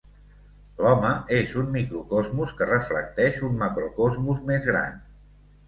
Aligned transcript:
L'home 0.85 1.11
és 1.39 1.53
un 1.63 1.69
microcosmos 1.75 2.55
que 2.63 2.69
reflecteix 2.71 3.39
un 3.51 3.55
macrocosmos 3.63 4.43
més 4.51 4.69
gran. 4.75 5.01